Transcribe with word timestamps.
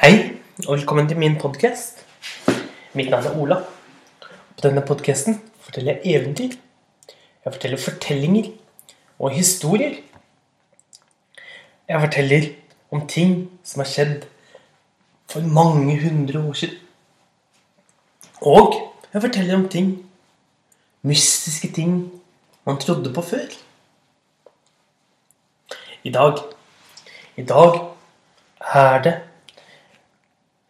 Hei, 0.00 0.40
og 0.66 0.78
velkommen 0.78 1.04
til 1.08 1.18
min 1.20 1.34
podkast. 1.36 1.98
Mitt 2.96 3.10
navn 3.12 3.26
er 3.28 3.34
Ola. 3.36 3.56
På 4.56 4.62
denne 4.64 4.80
podkasten 4.88 5.34
forteller 5.60 5.98
jeg 6.00 6.14
eventyr. 6.16 6.54
Jeg 7.44 7.52
forteller 7.52 7.76
fortellinger 7.76 8.46
og 9.18 9.34
historier. 9.36 9.98
Jeg 11.88 12.00
forteller 12.00 12.46
om 12.90 13.04
ting 13.06 13.34
som 13.68 13.82
har 13.84 13.90
skjedd 13.90 14.24
for 15.28 15.44
mange 15.44 15.98
hundre 16.00 16.40
år 16.40 16.56
siden. 16.56 16.78
Og 18.40 18.72
jeg 19.12 19.22
forteller 19.26 19.58
om 19.58 19.66
ting, 19.68 19.90
mystiske 21.02 21.68
ting 21.68 21.98
man 22.64 22.80
trodde 22.80 23.12
på 23.12 23.22
før. 23.22 23.52
I 26.02 26.10
dag 26.16 26.40
I 27.36 27.44
dag 27.44 27.78
er 28.74 29.02
det 29.04 29.14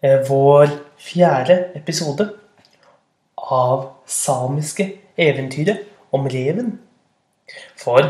vår 0.03 0.66
fjerde 0.98 1.56
episode 1.79 2.24
av 3.38 3.84
samiske 4.06 4.88
eventyret 5.15 5.84
om 6.11 6.27
reven. 6.27 6.73
For 7.78 8.09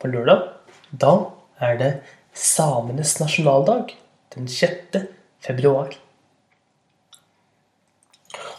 på 0.00 0.08
lørdag, 0.08 0.46
da 0.88 1.12
er 1.60 1.76
det 1.76 1.90
samenes 2.32 3.18
nasjonaldag. 3.20 3.92
Den 4.32 4.48
6. 4.48 5.04
februar. 5.44 5.92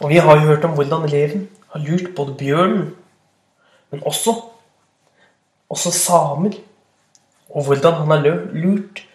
Og 0.04 0.14
vi 0.14 0.22
har 0.22 0.38
jo 0.38 0.52
hørt 0.52 0.70
om 0.70 0.78
hvordan 0.78 1.10
reven 1.10 1.50
har 1.74 1.82
lurt 1.82 2.14
både 2.16 2.38
bjørnen, 2.38 2.96
men 3.90 4.06
også, 4.06 4.36
også 5.70 5.92
samer. 5.92 6.54
Og 7.50 7.66
hvordan 7.66 7.94
han 8.04 8.14
har 8.14 8.22
lurt 8.54 9.08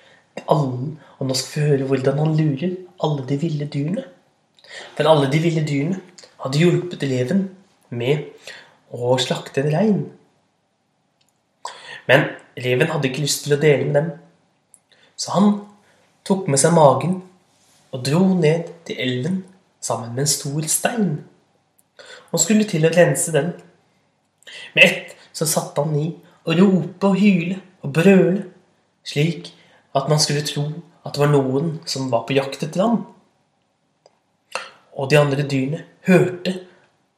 alle 0.50 0.96
Og 1.18 1.26
nå 1.28 1.34
skal 1.36 1.52
vi 1.52 1.68
høre 1.68 1.88
hvordan 1.88 2.18
han 2.22 2.36
lurer 2.38 2.76
alle 3.04 3.26
de 3.28 3.36
ville 3.40 3.66
dyrene. 3.68 4.04
For 4.96 5.08
alle 5.08 5.28
de 5.32 5.40
ville 5.42 5.64
dyrene 5.66 6.00
hadde 6.40 6.60
hjulpet 6.60 7.02
eleven 7.04 7.48
med 7.90 8.30
å 8.90 9.16
slakte 9.20 9.62
en 9.62 9.72
rein. 9.74 10.00
Men 12.08 12.30
reven 12.56 12.90
hadde 12.90 13.10
ikke 13.10 13.24
lyst 13.24 13.44
til 13.44 13.56
å 13.56 13.60
dele 13.60 13.86
med 13.88 13.98
dem. 13.98 14.10
Så 15.20 15.34
han 15.36 15.50
tok 16.26 16.48
med 16.48 16.60
seg 16.62 16.74
magen 16.76 17.20
og 17.90 18.04
dro 18.06 18.22
ned 18.38 18.70
til 18.88 19.00
elven 19.02 19.42
sammen 19.82 20.14
med 20.14 20.24
en 20.24 20.32
stor 20.32 20.66
stein. 20.70 21.12
Og 22.32 22.40
skulle 22.40 22.68
til 22.68 22.86
å 22.86 22.94
rense 22.94 23.32
den. 23.34 23.52
Med 24.74 24.84
ett 24.86 25.16
så 25.36 25.46
satte 25.46 25.84
han 25.84 25.96
i 25.98 26.08
å 26.48 26.56
rope 26.56 27.10
og 27.10 27.18
hyle 27.20 27.60
og 27.84 27.92
brøle, 27.94 28.44
slik 29.06 29.52
at 29.96 30.08
man 30.08 30.20
skulle 30.22 30.46
tro 30.46 30.66
at 31.04 31.14
det 31.14 31.22
var 31.22 31.32
noen 31.32 31.78
som 31.88 32.10
var 32.12 32.26
på 32.28 32.36
jakt 32.36 32.62
etter 32.62 32.84
ham. 32.84 33.00
Og 34.94 35.10
de 35.10 35.18
andre 35.18 35.46
dyrene 35.48 35.84
hørte 36.06 36.54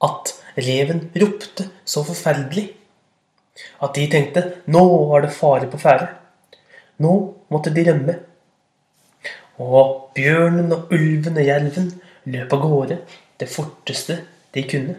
at 0.03 0.35
reven 0.57 1.09
ropte 1.19 1.69
så 1.85 2.05
forferdelig 2.07 2.69
at 3.83 3.95
de 3.97 4.07
tenkte 4.11 4.45
nå 4.73 4.83
var 5.11 5.25
det 5.25 5.35
fare 5.35 5.69
på 5.71 5.81
ferde. 5.81 6.09
Nå 7.03 7.13
måtte 7.53 7.73
de 7.75 7.85
rømme. 7.89 8.17
Og 9.63 10.13
bjørnen 10.17 10.73
og 10.75 10.93
ulven 10.95 11.39
og 11.39 11.47
jerven 11.47 11.91
løp 12.33 12.55
av 12.55 12.63
gårde 12.63 12.99
det 13.41 13.49
forteste 13.51 14.19
de 14.55 14.65
kunne. 14.69 14.97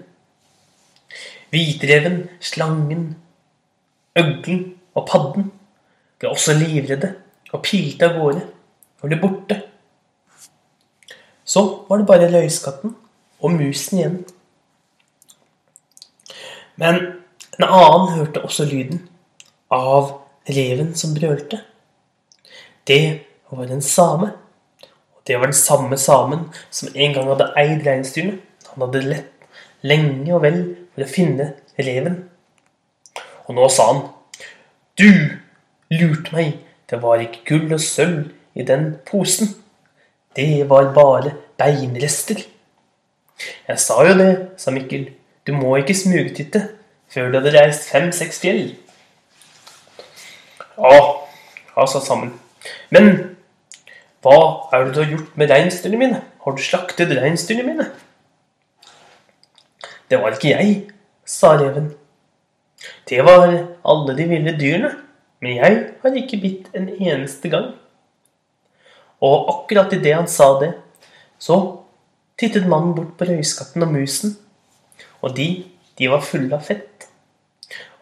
Hvitreven, 1.54 2.24
slangen, 2.42 3.14
øglen 4.18 4.64
og 4.94 5.08
padden 5.10 5.52
ble 6.20 6.32
også 6.34 6.56
livredde 6.58 7.14
og 7.54 7.62
pilte 7.66 8.10
av 8.10 8.18
gårde 8.18 8.44
og 9.02 9.10
ble 9.10 9.20
borte. 9.22 9.60
Så 11.46 11.64
var 11.90 12.00
det 12.00 12.10
bare 12.10 12.32
løyskatten 12.32 12.96
og 13.44 13.58
musen 13.58 14.00
igjen. 14.00 14.22
Men 16.80 17.00
en 17.60 17.68
annen 17.68 18.16
hørte 18.16 18.42
også 18.42 18.66
lyden 18.66 19.04
av 19.74 20.16
reven 20.50 20.94
som 20.98 21.14
brølte. 21.16 21.60
Det 22.88 23.26
var 23.52 23.70
en 23.70 23.82
same. 23.86 24.32
Og 25.14 25.22
det 25.28 25.38
var 25.38 25.52
den 25.52 25.58
samme 25.58 25.98
samen 25.98 26.48
som 26.72 26.90
en 26.96 27.14
gang 27.14 27.30
hadde 27.30 27.52
eid 27.60 27.86
reinsdyrene. 27.88 28.40
Han 28.74 28.88
hadde 28.88 29.06
lett 29.06 29.30
lenge 29.86 30.34
og 30.34 30.42
vel 30.44 30.60
for 30.96 31.06
å 31.06 31.12
finne 31.12 31.50
reven. 31.78 32.24
Og 33.46 33.58
nå 33.58 33.70
sa 33.70 33.90
han 33.92 34.04
Du 34.98 35.10
lurte 35.94 36.36
meg. 36.36 36.58
Det 36.90 37.02
var 37.02 37.22
ikke 37.24 37.44
gull 37.48 37.74
og 37.74 37.82
sølv 37.82 38.32
i 38.56 38.66
den 38.68 38.96
posen. 39.10 39.56
Det 40.36 40.70
var 40.70 40.94
bare 40.94 41.34
beinrester. 41.58 42.42
Jeg 43.68 43.80
sa 43.80 44.04
jo 44.08 44.16
det, 44.18 44.32
sa 44.58 44.72
Mikkel. 44.72 45.10
Du 45.48 45.54
må 45.54 45.76
ikke 45.78 45.96
smugtitte 45.98 46.68
før 47.12 47.30
du 47.30 47.40
hadde 47.40 47.54
reist 47.58 47.90
fem-seks 47.92 48.40
fjell. 48.42 48.64
Ja, 50.78 51.00
ja, 51.76 51.86
sa 51.86 52.02
sammen. 52.02 52.34
Men 52.90 53.12
hva 54.24 54.38
er 54.74 54.86
det 54.86 54.96
du 54.96 55.02
har 55.04 55.12
gjort 55.12 55.38
med 55.38 55.52
reinsdyrene 55.52 56.00
mine? 56.00 56.22
Har 56.46 56.56
du 56.56 56.64
slaktet 56.64 57.12
reinsdyrene 57.18 57.68
mine? 57.68 57.90
Det 60.10 60.20
var 60.22 60.36
ikke 60.36 60.54
jeg, 60.54 60.74
sa 61.26 61.54
reven. 61.60 61.92
Det 63.10 63.22
var 63.26 63.52
alle 63.52 64.16
de 64.18 64.28
ville 64.30 64.56
dyrene, 64.60 64.92
men 65.44 65.58
jeg 65.58 65.80
har 66.00 66.16
ikke 66.16 66.40
bitt 66.40 66.70
en 66.78 66.88
eneste 66.88 67.50
gang. 67.52 67.74
Og 69.24 69.50
akkurat 69.52 69.92
idet 69.96 70.16
han 70.16 70.30
sa 70.32 70.54
det, 70.62 70.72
så 71.40 71.58
tittet 72.40 72.70
mannen 72.72 72.94
bort 72.96 73.18
på 73.20 73.28
røyskatten 73.28 73.84
og 73.84 73.92
musen, 73.92 74.38
og 75.20 75.36
de, 75.36 75.66
de 76.00 76.10
var 76.12 76.24
fulle 76.24 76.56
av 76.56 76.64
fett. 76.64 77.10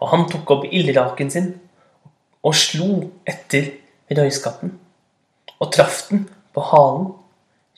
Og 0.01 0.11
han 0.13 0.27
tok 0.29 0.53
opp 0.53 0.67
ildraken 0.69 1.33
sin 1.33 1.49
og 2.45 2.55
slo 2.57 2.91
etter 3.29 3.71
røyskatten, 4.17 4.75
og 5.61 5.73
traff 5.73 6.03
den 6.09 6.27
på 6.53 6.63
halen, 6.71 7.11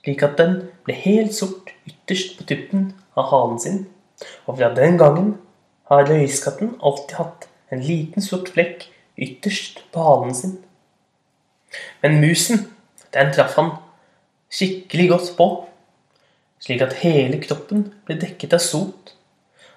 slik 0.04 0.24
at 0.28 0.36
den 0.40 0.58
ble 0.84 0.96
helt 1.06 1.36
sort 1.36 1.72
ytterst 1.88 2.36
på 2.40 2.48
tuppen 2.48 2.90
av 3.16 3.32
halen 3.32 3.60
sin. 3.64 3.84
Og 4.48 4.58
fra 4.60 4.72
den 4.76 5.00
gangen 5.00 5.36
har 5.92 6.08
røyskatten 6.08 6.76
alltid 6.84 7.16
hatt 7.20 7.48
en 7.72 7.84
liten 7.84 8.24
sort 8.24 8.52
flekk 8.56 8.90
ytterst 9.18 9.84
på 9.94 10.04
halen 10.04 10.36
sin. 10.36 10.58
Men 12.02 12.20
musen, 12.22 12.68
den 13.14 13.34
traff 13.34 13.56
han 13.58 13.72
skikkelig 14.54 15.10
godt 15.10 15.34
på, 15.38 15.48
slik 16.64 16.82
at 16.86 16.98
hele 17.02 17.42
kroppen 17.44 17.88
ble 18.06 18.18
dekket 18.22 18.56
av 18.58 18.64
sot. 18.64 19.14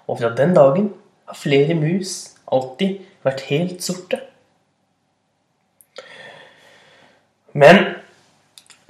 Og 0.07 0.21
fra 0.21 0.33
den 0.39 0.55
dagen 0.55 0.93
har 1.27 1.39
flere 1.39 1.75
mus 1.75 2.37
alltid 2.47 3.01
vært 3.27 3.47
helt 3.49 3.83
sorte. 3.83 4.21
Men 7.57 7.81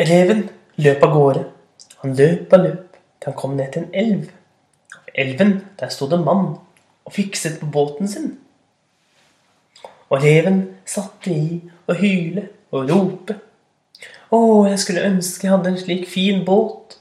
reven 0.01 0.49
løp 0.83 1.05
av 1.06 1.15
gårde. 1.15 1.45
Han 2.03 2.17
løp 2.19 2.53
og 2.53 2.65
løp 2.67 2.83
til 3.23 3.31
han 3.31 3.39
kom 3.39 3.55
ned 3.56 3.73
til 3.73 3.87
en 3.87 3.95
elv. 3.95 4.27
Elven 5.15 5.55
der 5.81 5.89
sto 5.89 6.09
det 6.11 6.19
en 6.19 6.27
mann 6.27 6.49
og 7.06 7.15
fikset 7.15 7.61
på 7.61 7.71
båten 7.73 8.11
sin. 8.11 8.35
Og 10.11 10.22
reven 10.22 10.62
satte 10.87 11.33
i 11.33 11.61
å 11.89 11.97
hyle 11.99 12.49
og 12.75 12.91
rope. 12.91 13.39
Å, 14.31 14.39
jeg 14.71 14.78
skulle 14.83 15.06
ønske 15.06 15.47
jeg 15.47 15.55
hadde 15.55 15.72
en 15.72 15.81
slik 15.81 16.06
fin 16.11 16.44
båt 16.47 16.99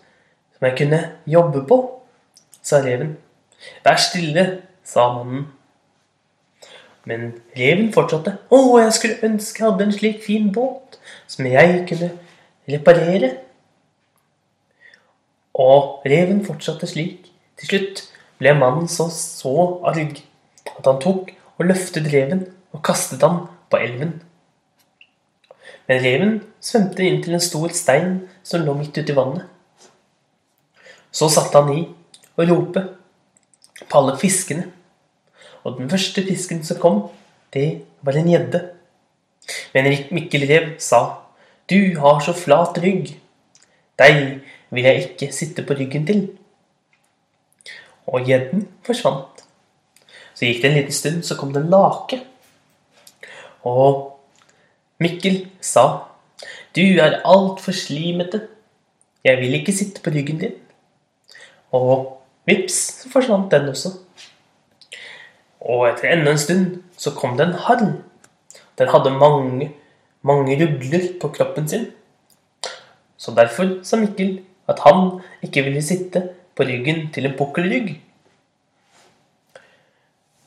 som 0.55 0.67
jeg 0.69 0.77
kunne 0.79 1.01
jobbe 1.29 1.65
på, 1.67 1.77
sa 2.65 2.79
reven. 2.85 3.15
Vær 3.85 3.99
stille, 4.01 4.45
sa 4.85 5.07
mannen. 5.13 5.47
Men 7.05 7.27
reven 7.57 7.91
fortsatte. 7.93 8.37
Å, 8.49 8.59
jeg 8.81 8.93
skulle 8.97 9.29
ønske 9.29 9.61
jeg 9.61 9.69
hadde 9.69 9.85
en 9.85 9.95
slik 9.95 10.21
fin 10.25 10.49
båt 10.53 10.99
som 11.29 11.45
jeg 11.49 11.83
kunne 11.89 12.11
reparere. 12.71 13.31
Og 15.61 16.05
reven 16.09 16.41
fortsatte 16.45 16.89
slik. 16.89 17.29
Til 17.59 17.71
slutt 17.71 18.01
ble 18.41 18.55
mannen 18.57 18.89
så, 18.91 19.07
så 19.13 19.53
arg 19.87 20.17
at 20.75 20.87
han 20.89 20.97
tok 21.01 21.29
og 21.55 21.69
løftet 21.69 22.09
reven 22.11 22.41
og 22.75 22.83
kastet 22.83 23.23
ham 23.23 23.45
på 23.71 23.79
elven. 23.79 24.17
Men 25.87 26.01
reven 26.01 26.37
svømte 26.59 27.05
inn 27.05 27.21
til 27.23 27.37
en 27.37 27.43
stor 27.43 27.73
stein 27.77 28.17
som 28.43 28.65
lå 28.65 28.75
midt 28.77 28.97
uti 28.97 29.15
vannet. 29.15 29.45
Så 31.15 31.29
satte 31.31 31.61
han 31.61 31.71
i 31.71 31.83
og 32.35 32.49
rope 32.49 32.81
på 33.85 33.99
alle 33.99 34.17
fiskene. 34.19 34.65
Og 35.63 35.79
den 35.79 35.89
første 35.89 36.23
fisken 36.25 36.63
som 36.67 36.81
kom, 36.81 36.97
det 37.53 37.85
var 38.05 38.17
en 38.19 38.29
gjedde. 38.29 38.61
Men 39.73 39.87
Mikkel 40.11 40.45
Rev 40.49 40.75
sa, 40.81 41.01
du 41.69 41.95
har 42.01 42.19
så 42.21 42.33
flat 42.37 42.77
rygg. 42.83 43.15
Deg 43.97 44.19
vil 44.69 44.83
jeg 44.89 45.05
ikke 45.05 45.31
sitte 45.33 45.63
på 45.65 45.77
ryggen 45.77 46.05
til. 46.05 46.25
Og 48.05 48.27
gjedden 48.27 48.67
forsvant. 48.85 49.45
Så 50.35 50.49
gikk 50.49 50.61
det 50.61 50.69
en 50.69 50.77
liten 50.77 50.93
stund, 50.93 51.23
så 51.23 51.37
kom 51.39 51.53
det 51.55 51.63
en 51.63 51.71
lake. 51.71 52.19
Og 53.65 54.19
Mikkel 55.01 55.47
sa, 55.61 56.05
du 56.75 56.81
er 56.81 57.21
altfor 57.25 57.73
slimete. 57.73 58.47
jeg 59.25 59.37
vil 59.37 59.53
ikke 59.57 59.73
sitte 59.73 60.01
på 60.05 60.09
ryggen 60.13 60.37
din. 60.37 60.53
Og 61.73 62.21
vips, 62.45 62.73
så 63.01 63.09
forsvant 63.09 63.51
den 63.51 63.69
også. 63.69 63.89
Og 65.65 65.87
etter 65.89 66.13
enda 66.13 66.31
en 66.31 66.37
stund 66.37 66.83
så 66.97 67.11
kom 67.17 67.37
det 67.37 67.47
en 67.47 67.57
harr. 67.65 67.81
Den 68.77 68.91
hadde 68.93 69.17
mange, 69.17 69.71
mange 70.21 70.57
rugler 70.61 71.07
på 71.21 71.27
kroppen 71.33 71.67
sin. 71.67 71.87
Så 73.17 73.33
derfor 73.33 73.79
sa 73.83 73.97
Mikkel 73.97 74.43
at 74.69 74.79
han 74.85 75.21
ikke 75.41 75.63
ville 75.65 75.81
sitte 75.81 76.21
på 76.55 76.63
ryggen 76.63 77.09
til 77.13 77.25
en 77.25 77.37
pukkelrygg. 77.37 77.95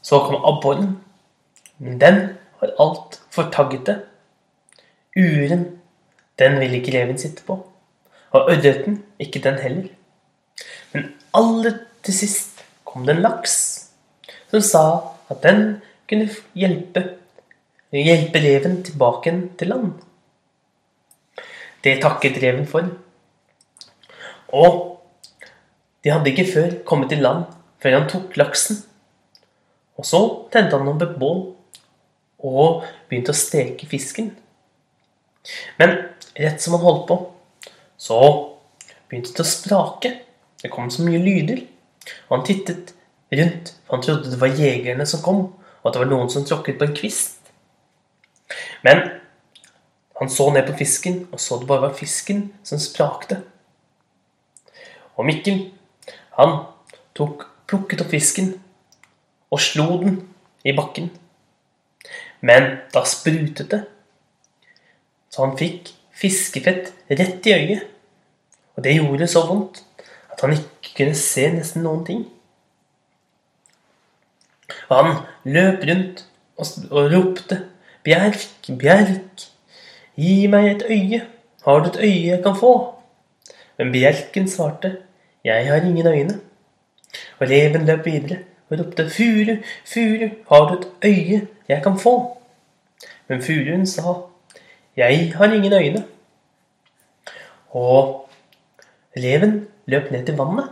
Så 0.03 0.19
kom 0.25 0.45
abboren, 0.45 1.01
men 1.79 2.01
den 2.01 2.21
var 2.61 2.75
altfor 2.83 3.51
taggete. 3.55 4.01
Uren, 5.17 5.65
den 6.39 6.59
ville 6.61 6.81
ikke 6.81 6.95
reven 6.95 7.19
sitte 7.19 7.45
på. 7.47 7.59
Og 8.37 8.51
ørreten, 8.53 9.03
ikke 9.19 9.43
den 9.45 9.59
heller. 9.63 9.89
Men 10.93 11.13
aller 11.35 11.79
til 12.05 12.15
sist 12.15 12.63
kom 12.85 13.07
det 13.07 13.17
en 13.17 13.25
laks 13.25 13.55
som 14.49 14.63
sa 14.65 14.85
at 15.29 15.43
den 15.45 15.81
kunne 16.09 16.29
hjelpe, 16.57 17.03
hjelpe 17.93 18.41
reven 18.43 18.81
tilbake 18.85 19.35
til 19.61 19.73
land. 19.73 19.93
Det 21.85 21.99
takket 22.03 22.41
reven 22.43 22.67
for. 22.67 22.89
Og 24.49 24.99
de 26.05 26.13
hadde 26.13 26.33
ikke 26.33 26.49
før 26.53 26.77
kommet 26.89 27.13
til 27.13 27.23
land 27.23 27.45
før 27.83 27.99
han 27.99 28.09
tok 28.11 28.37
laksen. 28.41 28.81
Og 29.99 30.07
så 30.07 30.21
tente 30.53 30.79
han 30.79 30.89
opp 30.91 31.05
et 31.05 31.17
bål 31.21 31.43
og 32.39 32.85
begynte 33.09 33.35
å 33.35 33.39
steke 33.39 33.89
fisken. 33.91 34.31
Men 35.81 35.97
rett 36.39 36.63
som 36.63 36.77
han 36.77 36.85
holdt 36.85 37.07
på, 37.09 37.19
så 37.99 38.21
begynte 39.09 39.35
det 39.35 39.45
å 39.45 39.49
sprake. 39.49 40.13
Det 40.63 40.71
kom 40.73 40.91
så 40.91 41.07
mye 41.07 41.21
lyder. 41.23 41.65
Og 42.29 42.37
han 42.37 42.47
tittet 42.47 42.95
rundt, 43.35 43.75
for 43.87 43.97
han 43.97 44.05
trodde 44.05 44.33
det 44.33 44.41
var 44.41 44.55
jegerne 44.59 45.07
som 45.07 45.23
kom, 45.25 45.43
og 45.83 45.89
at 45.89 45.97
det 45.97 46.03
var 46.03 46.11
noen 46.13 46.31
som 46.33 46.47
tråkket 46.47 46.79
på 46.79 46.89
en 46.89 46.97
kvist. 46.97 47.51
Men 48.87 49.03
han 50.19 50.31
så 50.33 50.49
ned 50.55 50.67
på 50.67 50.79
fisken, 50.81 51.27
og 51.33 51.41
så 51.43 51.61
det 51.61 51.69
bare 51.69 51.89
var 51.89 51.99
fisken 51.99 52.49
som 52.67 52.81
sprakte. 52.83 53.43
Og 55.19 55.27
Mikkel, 55.27 55.69
han 56.39 56.61
tok, 57.19 57.45
plukket 57.69 58.03
opp 58.05 58.13
fisken 58.15 58.53
og 59.51 59.63
slo 59.63 59.99
den 60.03 60.21
i 60.67 60.75
bakken. 60.77 61.11
Men 62.41 62.79
da 62.95 63.03
sprutet 63.09 63.71
det, 63.73 63.83
så 65.29 65.45
han 65.45 65.57
fikk 65.59 65.93
fiskefett 66.19 66.93
rett 67.11 67.47
i 67.47 67.55
øyet. 67.55 67.87
Og 68.77 68.85
det 68.85 68.95
gjorde 68.95 69.27
så 69.31 69.43
vondt 69.49 69.83
at 70.31 70.45
han 70.45 70.55
ikke 70.55 70.95
kunne 71.01 71.19
se 71.19 71.49
nesten 71.51 71.83
noen 71.83 72.05
ting. 72.07 72.21
Og 74.89 74.95
han 74.95 75.17
løp 75.49 75.83
rundt 75.89 76.25
og, 76.59 76.67
og 76.91 77.11
ropte 77.13 77.63
Bjerk, 78.07 78.71
Bjerk, 78.79 79.49
gi 80.19 80.47
meg 80.51 80.71
et 80.71 80.85
øye. 80.89 81.25
Har 81.67 81.83
du 81.83 81.91
et 81.91 82.01
øye 82.07 82.29
jeg 82.31 82.43
kan 82.45 82.57
få? 82.57 82.73
Men 83.79 83.91
bjelken 83.93 84.49
svarte, 84.51 84.95
jeg 85.45 85.67
har 85.67 85.85
ingen 85.85 86.07
øyne. 86.07 86.39
Og 87.39 87.51
reven 87.51 87.87
løp 87.87 88.07
videre 88.07 88.39
og 88.71 88.79
ropte, 88.79 89.09
Furu, 89.11 89.57
Furu, 89.87 90.29
har 90.49 90.69
du 90.69 90.75
et 90.79 90.89
øye 91.05 91.47
jeg 91.69 91.83
kan 91.83 91.99
få? 91.99 92.15
Men 93.29 93.43
furuen 93.43 93.87
sa, 93.87 94.15
jeg 94.97 95.33
har 95.37 95.53
ingen 95.53 95.73
øyne. 95.73 96.05
Og 97.71 98.29
reven 99.17 99.69
løp 99.87 100.11
ned 100.13 100.27
til 100.27 100.37
vannet, 100.37 100.69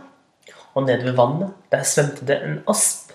og 0.73 0.85
nede 0.85 1.05
ved 1.05 1.17
vannet 1.17 1.53
der 1.71 1.83
svømte 1.83 2.25
det 2.27 2.37
en 2.43 2.59
asp. 2.69 3.13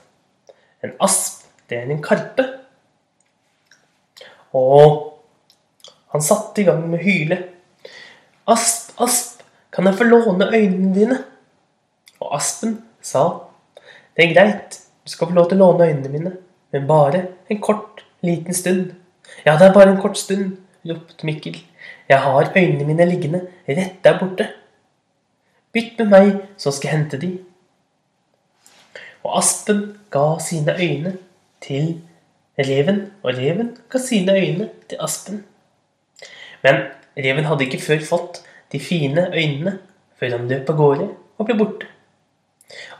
En 0.82 0.94
asp, 1.00 1.44
det 1.70 1.78
er 1.78 1.90
en 1.90 2.02
karpe. 2.02 2.46
Og 4.52 5.18
han 6.12 6.22
satte 6.22 6.62
i 6.62 6.64
gang 6.64 6.86
med 6.88 7.00
å 7.00 7.02
hyle. 7.02 7.38
Asp, 8.50 8.92
asp, 9.00 9.42
kan 9.72 9.86
jeg 9.88 9.98
få 9.98 10.04
låne 10.04 10.50
øynene 10.52 10.94
dine? 10.94 11.18
Og 12.20 12.34
aspen 12.36 12.76
sa, 13.02 13.51
det 14.16 14.24
er 14.24 14.34
greit, 14.34 14.80
du 15.04 15.10
skal 15.10 15.30
få 15.30 15.36
lov 15.36 15.48
til 15.50 15.60
å 15.60 15.66
låne 15.66 15.88
øynene 15.88 16.12
mine, 16.12 16.32
men 16.72 16.88
bare 16.88 17.22
en 17.50 17.60
kort, 17.60 18.04
liten 18.22 18.54
stund. 18.54 18.92
Ja, 19.46 19.56
det 19.56 19.68
er 19.68 19.74
bare 19.74 19.94
en 19.94 20.00
kort 20.02 20.18
stund, 20.20 20.58
ropte 20.86 21.26
Mikkel. 21.26 21.56
Jeg 22.08 22.18
har 22.20 22.52
øynene 22.56 22.86
mine 22.86 23.06
liggende 23.08 23.46
rett 23.68 24.02
der 24.04 24.18
borte. 24.20 24.48
Bytt 25.72 25.98
med 25.98 26.12
meg, 26.12 26.32
så 26.60 26.70
skal 26.70 26.90
jeg 26.90 26.98
hente 26.98 27.20
de. 27.22 27.30
Og 29.22 29.38
aspen 29.38 29.84
ga 30.12 30.26
sine 30.42 30.74
øyne 30.76 31.14
til 31.62 31.94
reven, 32.58 33.06
og 33.22 33.38
reven 33.38 33.72
ga 33.90 33.98
sine 34.02 34.34
øyne 34.36 34.68
til 34.90 35.00
aspen. 35.00 35.44
Men 36.62 36.84
reven 37.16 37.48
hadde 37.48 37.66
ikke 37.66 37.82
før 37.82 38.04
fått 38.06 38.42
de 38.72 38.80
fine 38.80 39.28
øynene 39.32 39.78
før 40.20 40.36
han 40.36 40.48
løp 40.50 40.70
av 40.70 40.78
gårde 40.78 41.08
og 41.38 41.48
ble 41.48 41.56
borte. 41.58 41.88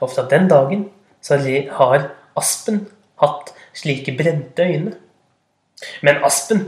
Og 0.00 0.10
fra 0.10 0.24
den 0.30 0.48
dagen 0.50 0.88
så 1.22 1.38
har 1.78 2.10
aspen 2.36 2.86
hatt 3.22 3.52
slike 3.74 4.16
brente 4.18 4.62
øyne. 4.66 4.96
Men 6.02 6.22
aspen 6.24 6.64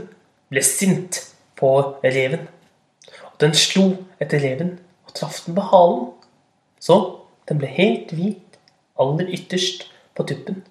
ble 0.49 0.63
sint 0.63 1.21
på 1.59 1.71
reven, 2.03 2.47
og 3.31 3.39
den 3.43 3.55
slo 3.55 3.87
etter 4.19 4.43
reven 4.43 4.75
og 5.07 5.15
traff 5.15 5.43
den 5.45 5.55
på 5.55 5.67
halen. 5.71 6.07
Så 6.79 6.97
den 7.49 7.59
ble 7.61 7.69
helt 7.71 8.11
hvit 8.15 8.59
aller 8.99 9.31
ytterst 9.35 9.87
på 10.15 10.23
tuppen. 10.23 10.63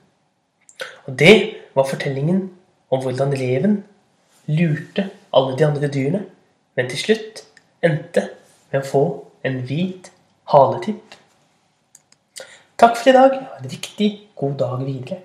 Og 1.06 1.19
det 1.19 1.34
var 1.75 1.88
fortellingen 1.88 2.48
om 2.90 3.02
hvordan 3.02 3.34
reven 3.38 3.82
lurte 4.46 5.08
alle 5.34 5.58
de 5.58 5.66
andre 5.66 5.88
dyrene, 5.88 6.25
men 6.76 6.88
til 6.90 6.98
slutt 7.00 7.44
endte 7.84 8.28
med 8.72 8.82
å 8.82 8.88
få 8.88 9.04
en 9.46 9.60
hvit 9.69 10.10
haletipp. 10.52 11.16
Takk 12.84 12.98
for 13.00 13.08
i 13.08 13.12
dag. 13.16 13.32
Ha 13.32 13.58
en 13.62 13.69
riktig 13.72 14.08
god 14.36 14.58
dag 14.60 14.82
videre. 14.84 15.16